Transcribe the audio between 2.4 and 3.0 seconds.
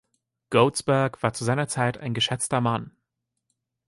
Mann.